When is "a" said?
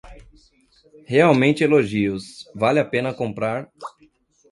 2.79-2.85